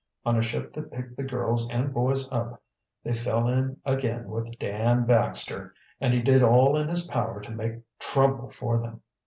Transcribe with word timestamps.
On 0.25 0.35
a 0.35 0.41
ship 0.41 0.73
that 0.73 0.89
picked 0.91 1.15
the 1.15 1.21
girls 1.21 1.69
and 1.69 1.93
boys 1.93 2.27
up 2.31 2.59
they 3.03 3.13
fell 3.13 3.47
in 3.47 3.77
again 3.85 4.29
with 4.29 4.57
Dan 4.57 5.05
Baxter, 5.05 5.75
and 5.99 6.11
he 6.11 6.23
did 6.23 6.41
all 6.41 6.75
in 6.75 6.87
his 6.89 7.05
power 7.05 7.39
to 7.41 7.51
make 7.51 7.75
trouble 7.99 8.49
for 8.49 8.79
them. 8.79 9.03